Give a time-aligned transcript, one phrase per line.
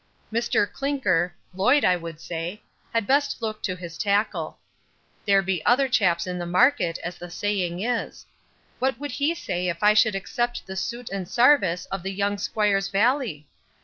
[0.33, 4.57] Mr Clinker (Loyd I would say) had best look to his tackle.
[5.27, 8.25] There be other chaps in the market, as the saying is
[8.79, 12.39] What would he say if I should except the soot and sarvice of the young
[12.39, 13.45] squire's valley?